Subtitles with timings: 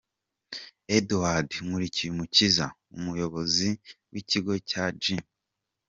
[0.97, 2.65] Eduard Nkurikiyumukiza,
[2.97, 3.69] umuyobozi
[4.13, 5.03] w’ikigo cya G.